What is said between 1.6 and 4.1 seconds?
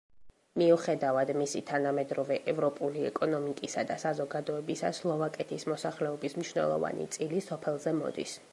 თანამედროვე ევროპული ეკონომიკისა და